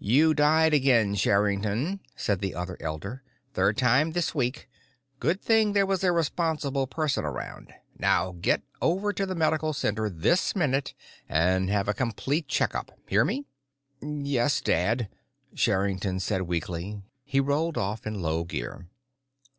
"You 0.00 0.32
died 0.32 0.72
again, 0.72 1.14
Sherrington," 1.14 2.00
said 2.16 2.40
the 2.40 2.54
other 2.54 2.78
elder. 2.80 3.22
"Third 3.52 3.76
time 3.76 4.12
this 4.12 4.34
week—good 4.34 5.42
thing 5.42 5.74
there 5.74 5.84
was 5.84 6.02
a 6.02 6.10
responsible 6.10 6.86
person 6.86 7.22
around. 7.26 7.74
Now 7.98 8.34
get 8.40 8.62
over 8.80 9.12
to 9.12 9.26
the 9.26 9.34
medical 9.34 9.74
center 9.74 10.08
this 10.08 10.56
minute 10.56 10.94
and 11.28 11.68
have 11.68 11.86
a 11.86 11.92
complete 11.92 12.48
checkup. 12.48 12.98
Hear 13.08 13.26
me?" 13.26 13.44
"Yes, 14.00 14.62
Dad," 14.62 15.10
Sherrington 15.52 16.18
said 16.20 16.40
weakly. 16.48 17.02
He 17.26 17.38
rolled 17.38 17.76
off 17.76 18.06
in 18.06 18.22
low 18.22 18.44
gear. 18.44 18.86